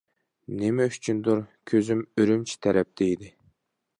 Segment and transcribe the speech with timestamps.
[0.61, 1.43] نېمە ئۈچۈندۇر
[1.73, 3.33] كۆزۈم ئۈرۈمچى تەرەپتە ئىدى.